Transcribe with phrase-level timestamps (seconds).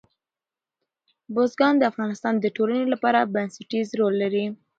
[1.33, 4.45] بزګان د افغانستان د ټولنې لپاره بنسټیز رول لري.